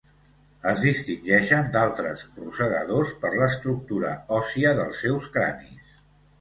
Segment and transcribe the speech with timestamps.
[0.69, 5.97] Es distingeixen d'altres rosegadors per l'estructura òssia dels seus cranis.